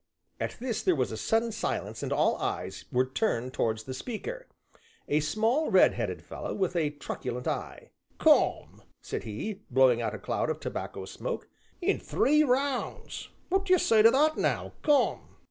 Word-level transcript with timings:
At 0.39 0.55
this 0.59 0.81
there 0.81 0.95
was 0.95 1.11
a 1.11 1.15
sudden 1.15 1.51
silence 1.51 2.01
and 2.01 2.11
all 2.11 2.35
eyes 2.37 2.85
were 2.91 3.05
turned 3.05 3.53
towards 3.53 3.83
the 3.83 3.93
speaker, 3.93 4.47
a 5.07 5.19
small, 5.19 5.69
red 5.69 5.93
headed 5.93 6.23
fellow, 6.23 6.55
with 6.55 6.75
a 6.75 6.89
truculent 6.89 7.47
eye. 7.47 7.91
"Come," 8.17 8.81
said 9.03 9.25
he, 9.25 9.61
blowing 9.69 10.01
out 10.01 10.15
a 10.15 10.17
cloud 10.17 10.49
of 10.49 10.59
tobacco 10.59 11.05
smoke, 11.05 11.47
"in 11.83 11.99
three 11.99 12.43
rounds! 12.43 13.29
What 13.49 13.65
d'ye 13.65 13.77
say 13.77 14.01
to 14.01 14.09
that 14.09 14.37
now, 14.37 14.73
come?" 14.81 15.37